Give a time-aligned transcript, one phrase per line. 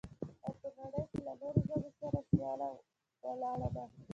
[0.45, 2.69] او په نړۍ کې له نورو ژبو سره سياله
[3.25, 3.85] ولاړه ده.